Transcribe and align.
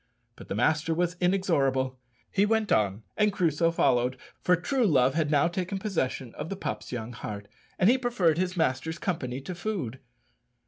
But 0.35 0.47
the 0.47 0.55
master 0.55 0.95
was 0.95 1.15
inexorable; 1.21 1.99
he 2.31 2.43
went 2.43 2.71
on, 2.71 3.03
and 3.17 3.31
Crusoe 3.31 3.69
followed, 3.69 4.17
for 4.41 4.55
true 4.55 4.83
love 4.87 5.13
had 5.13 5.29
now 5.29 5.47
taken 5.47 5.77
possession 5.77 6.33
of 6.33 6.49
the 6.49 6.55
pup's 6.55 6.91
young 6.91 7.13
heart, 7.13 7.47
and 7.77 7.87
he 7.87 7.99
preferred 7.99 8.39
his 8.39 8.57
master's 8.57 8.97
company 8.97 9.41
to 9.41 9.53
food. 9.53 9.99